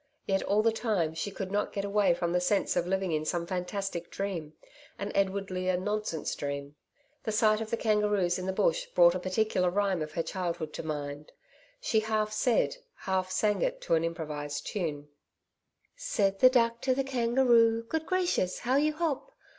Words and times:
Yet 0.25 0.41
all 0.41 0.63
the 0.63 0.71
time, 0.71 1.13
she 1.13 1.29
could 1.29 1.51
not 1.51 1.71
get 1.73 1.85
away 1.85 2.15
from 2.15 2.33
the 2.33 2.41
sense 2.41 2.75
of 2.75 2.87
living 2.87 3.11
in 3.11 3.23
some 3.23 3.45
fantastic 3.45 4.09
dream 4.09 4.53
an 4.97 5.11
Edward 5.13 5.51
Lear 5.51 5.77
nonsense 5.77 6.33
dream. 6.33 6.75
The 7.23 7.31
sight 7.31 7.61
of 7.61 7.69
the 7.69 7.77
kangaroos 7.77 8.39
in 8.39 8.47
the 8.47 8.51
Bush 8.51 8.87
brought 8.87 9.13
a 9.13 9.19
particular 9.19 9.69
rhyme 9.69 10.01
of 10.01 10.13
her 10.13 10.23
childhood 10.23 10.73
to 10.73 10.81
her 10.81 10.87
mind. 10.87 11.31
She 11.79 11.99
half 11.99 12.33
said, 12.33 12.77
half 13.01 13.29
sang 13.29 13.61
it 13.61 13.79
to 13.81 13.93
an 13.93 14.03
improvised 14.03 14.65
tune: 14.65 15.09
'Said 15.95 16.39
the 16.39 16.49
Duck 16.49 16.81
to 16.81 16.95
the 16.95 17.03
Kangaroo, 17.03 17.83
"Good 17.83 18.07
gracious! 18.07 18.57
how 18.61 18.77
you 18.77 18.93
hop! 18.93 19.29